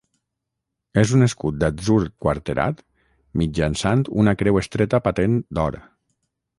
[1.01, 2.81] És un escut d'atzur quarterat
[3.43, 5.83] mitjançant una creu estreta patent d'or.